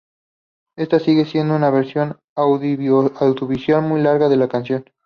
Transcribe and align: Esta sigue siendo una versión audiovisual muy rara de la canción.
Esta 0.79 0.97
sigue 0.97 1.25
siendo 1.25 1.55
una 1.55 1.69
versión 1.69 2.17
audiovisual 2.35 3.83
muy 3.87 4.01
rara 4.01 4.29
de 4.29 4.35
la 4.35 4.47
canción. 4.47 4.83